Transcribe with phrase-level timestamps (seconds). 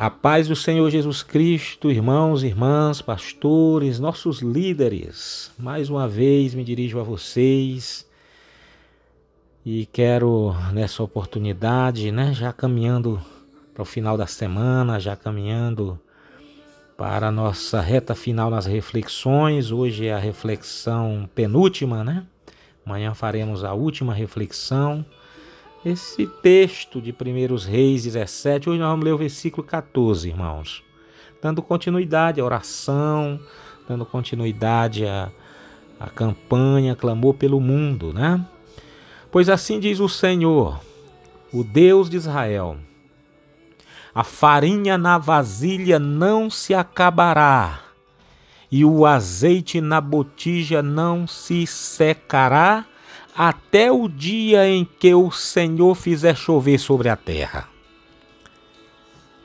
[0.00, 5.50] A paz do Senhor Jesus Cristo, irmãos, irmãs, pastores, nossos líderes.
[5.58, 8.06] Mais uma vez me dirijo a vocês
[9.66, 13.20] e quero nessa oportunidade, né, já caminhando
[13.74, 15.98] para o final da semana, já caminhando
[16.96, 19.72] para a nossa reta final nas reflexões.
[19.72, 22.24] Hoje é a reflexão penúltima, né?
[22.86, 25.04] Amanhã faremos a última reflexão
[25.84, 30.82] esse texto de 1 Reis 17, hoje nós vamos ler o versículo 14, irmãos.
[31.40, 33.38] Dando continuidade à oração,
[33.88, 35.30] dando continuidade à,
[36.00, 38.44] à campanha, clamor pelo mundo, né?
[39.30, 40.80] Pois assim diz o Senhor,
[41.52, 42.76] o Deus de Israel:
[44.12, 47.82] a farinha na vasilha não se acabará,
[48.70, 52.84] e o azeite na botija não se secará
[53.38, 57.68] até o dia em que o Senhor fizer chover sobre a terra.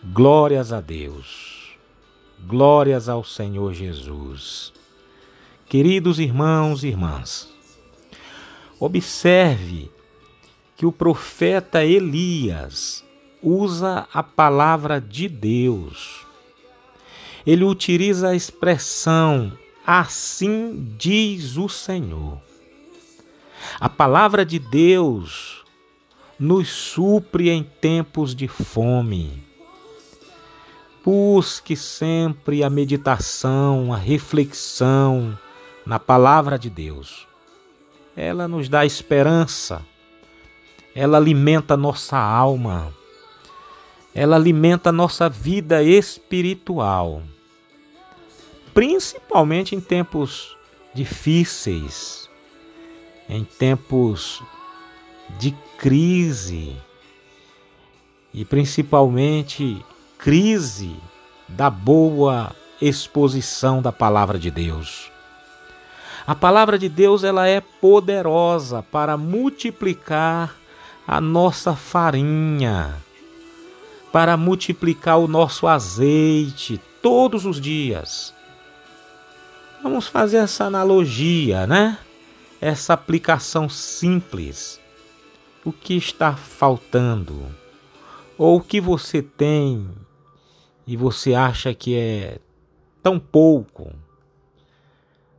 [0.04, 1.78] Glórias a Deus,
[2.40, 4.74] glórias ao Senhor Jesus.
[5.70, 7.54] Queridos irmãos e irmãs,
[8.80, 9.92] observe
[10.76, 13.06] que o profeta Elias
[13.44, 16.26] usa a palavra de Deus.
[17.46, 19.56] Ele utiliza a expressão
[19.86, 22.53] assim diz o Senhor.
[23.80, 25.64] A palavra de Deus
[26.40, 29.44] nos supre em tempos de fome.
[31.04, 35.38] Busque sempre a meditação, a reflexão
[35.86, 37.28] na palavra de Deus.
[38.16, 39.86] Ela nos dá esperança,
[40.96, 42.94] ela alimenta nossa alma,
[44.14, 47.24] ela alimenta nossa vida espiritual,
[48.74, 50.56] principalmente em tempos
[50.94, 52.23] difíceis
[53.34, 54.44] em tempos
[55.40, 56.76] de crise
[58.32, 59.84] e principalmente
[60.20, 60.96] crise
[61.48, 65.12] da boa exposição da palavra de Deus.
[66.28, 70.56] A palavra de Deus ela é poderosa para multiplicar
[71.08, 72.96] a nossa farinha,
[74.12, 78.32] para multiplicar o nosso azeite todos os dias.
[79.82, 81.98] Vamos fazer essa analogia, né?
[82.64, 84.80] Essa aplicação simples.
[85.66, 87.54] O que está faltando?
[88.38, 89.90] Ou o que você tem
[90.88, 92.40] e você acha que é
[93.02, 93.94] tão pouco?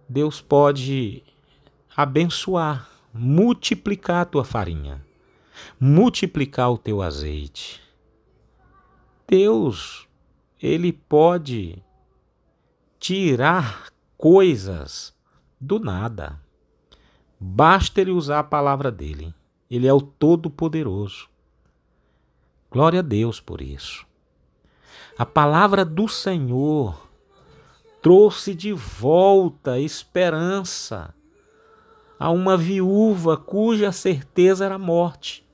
[0.07, 1.23] Deus pode
[1.97, 5.03] abençoar, multiplicar a tua farinha,
[5.81, 7.81] multiplicar o teu azeite.
[9.27, 10.07] Deus,
[10.61, 11.83] ele pode
[12.99, 15.15] tirar coisas
[15.59, 16.44] do nada.
[17.39, 19.35] Basta ele usar a palavra dele.
[19.71, 21.29] Ele é o Todo-Poderoso.
[22.71, 24.07] Glória a Deus por isso.
[25.17, 27.09] A palavra do Senhor
[28.03, 31.15] trouxe de volta esperança
[32.19, 35.45] a uma viúva cuja certeza era a morte.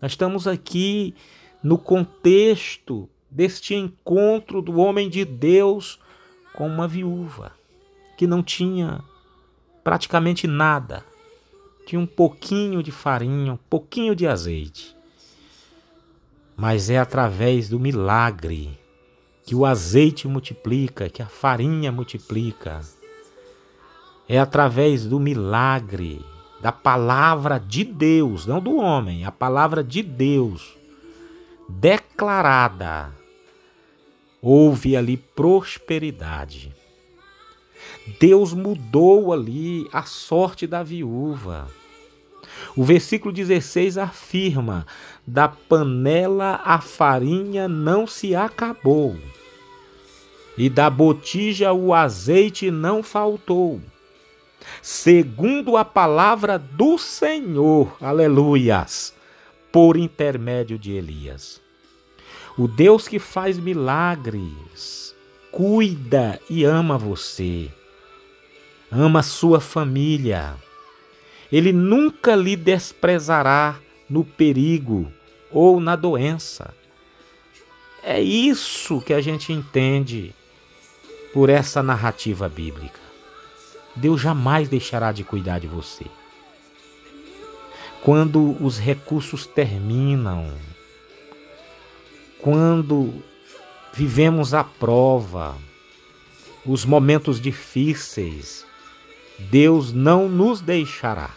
[0.00, 1.14] Nós estamos aqui
[1.62, 5.98] no contexto deste encontro do homem de Deus
[6.54, 7.52] com uma viúva
[8.16, 9.02] que não tinha
[9.84, 11.04] praticamente nada.
[11.86, 14.96] Tinha um pouquinho de farinha, um pouquinho de azeite.
[16.56, 18.76] Mas é através do milagre
[19.44, 22.80] que o azeite multiplica, que a farinha multiplica.
[24.26, 26.24] É através do milagre,
[26.62, 30.74] da palavra de Deus, não do homem, a palavra de Deus
[31.68, 33.12] declarada.
[34.40, 36.74] Houve ali prosperidade.
[38.20, 41.68] Deus mudou ali a sorte da viúva.
[42.76, 44.86] O versículo 16 afirma:
[45.26, 49.16] Da panela a farinha não se acabou,
[50.56, 53.80] e da botija o azeite não faltou.
[54.80, 59.14] Segundo a palavra do Senhor, aleluias,
[59.70, 61.60] por intermédio de Elias.
[62.56, 65.13] O Deus que faz milagres,
[65.54, 67.70] cuida e ama você
[68.90, 70.54] ama sua família.
[71.50, 73.78] Ele nunca lhe desprezará
[74.08, 75.10] no perigo
[75.50, 76.72] ou na doença.
[78.02, 80.34] É isso que a gente entende
[81.32, 83.00] por essa narrativa bíblica.
[83.96, 86.04] Deus jamais deixará de cuidar de você.
[88.02, 90.52] Quando os recursos terminam,
[92.40, 93.22] quando
[93.94, 95.56] vivemos a prova,
[96.66, 98.66] os momentos difíceis,
[99.38, 101.30] Deus não nos deixará.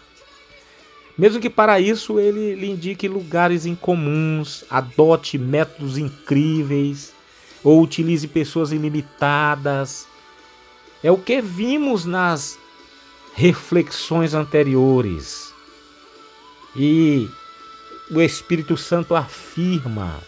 [1.15, 7.13] Mesmo que para isso ele lhe indique lugares incomuns, adote métodos incríveis,
[7.63, 10.07] ou utilize pessoas ilimitadas.
[11.04, 12.57] É o que vimos nas
[13.36, 15.54] reflexões anteriores.
[16.75, 17.27] E
[18.12, 20.19] o Espírito Santo afirma,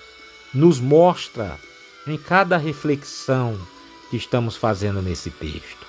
[0.54, 1.58] nos mostra
[2.08, 3.60] em cada reflexão
[4.10, 5.88] que estamos fazendo nesse texto.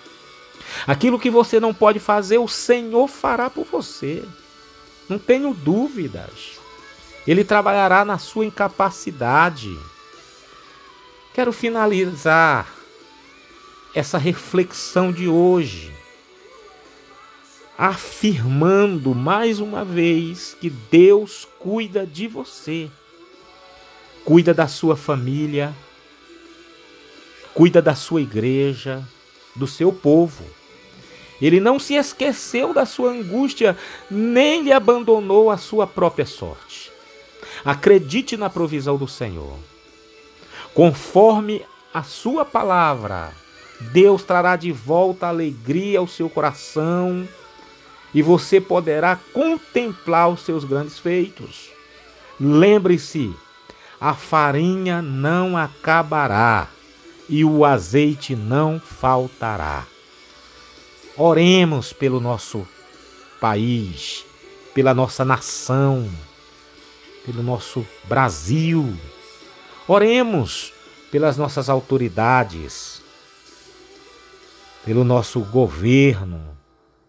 [0.87, 4.25] Aquilo que você não pode fazer, o Senhor fará por você.
[5.09, 6.59] Não tenho dúvidas.
[7.27, 9.77] Ele trabalhará na sua incapacidade.
[11.35, 12.73] Quero finalizar
[13.95, 15.93] essa reflexão de hoje
[17.81, 22.91] afirmando mais uma vez que Deus cuida de você,
[24.23, 25.75] cuida da sua família,
[27.55, 29.03] cuida da sua igreja,
[29.55, 30.45] do seu povo.
[31.41, 33.77] Ele não se esqueceu da sua angústia,
[34.11, 36.93] nem lhe abandonou a sua própria sorte.
[37.65, 39.57] Acredite na provisão do Senhor.
[40.75, 43.33] Conforme a sua palavra,
[43.93, 47.27] Deus trará de volta alegria ao seu coração
[48.13, 51.71] e você poderá contemplar os seus grandes feitos.
[52.39, 53.35] Lembre-se,
[54.01, 56.69] a farinha não acabará
[57.31, 59.87] e o azeite não faltará.
[61.17, 62.67] Oremos pelo nosso
[63.41, 64.27] país,
[64.75, 66.11] pela nossa nação,
[67.25, 68.97] pelo nosso Brasil.
[69.87, 70.73] Oremos
[71.13, 73.01] pelas nossas autoridades,
[74.85, 76.59] pelo nosso governo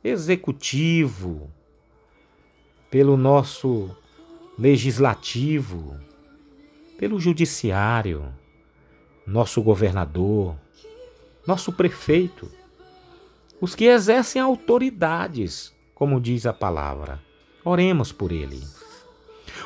[0.04, 1.52] executivo,
[2.92, 3.90] pelo nosso
[4.56, 6.00] legislativo,
[6.96, 8.32] pelo judiciário,
[9.32, 10.56] nosso governador,
[11.48, 12.52] nosso prefeito,
[13.62, 17.18] os que exercem autoridades, como diz a palavra.
[17.64, 18.62] Oremos por ele.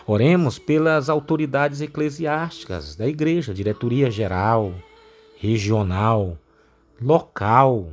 [0.05, 4.71] Oremos pelas autoridades eclesiásticas da igreja, diretoria geral,
[5.37, 6.37] regional,
[7.01, 7.91] local.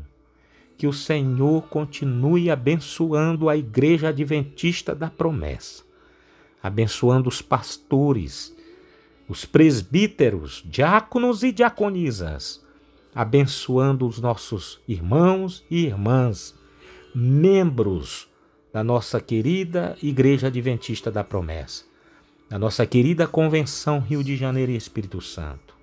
[0.76, 5.84] Que o Senhor continue abençoando a igreja adventista da promessa,
[6.62, 8.54] abençoando os pastores,
[9.32, 12.62] os presbíteros, diáconos e diaconisas,
[13.14, 16.54] abençoando os nossos irmãos e irmãs,
[17.14, 18.28] membros
[18.70, 21.86] da nossa querida Igreja Adventista da Promessa,
[22.50, 25.74] da nossa querida Convenção Rio de Janeiro e Espírito Santo.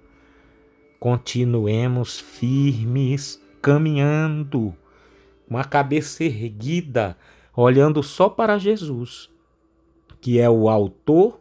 [0.99, 4.75] Continuemos firmes, caminhando,
[5.47, 7.17] com a cabeça erguida,
[7.55, 9.27] olhando só para Jesus,
[10.21, 11.39] que é o autor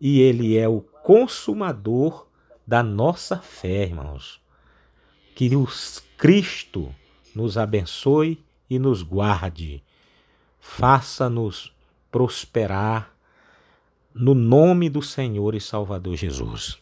[0.00, 2.26] e ele é o consumador
[2.66, 4.40] da nossa fé, irmãos.
[5.36, 5.68] Que o
[6.18, 6.92] Cristo
[7.32, 9.84] nos abençoe e nos guarde.
[10.58, 11.72] Faça-nos
[12.10, 13.14] prosperar
[14.12, 16.76] no nome do Senhor e Salvador Jesus.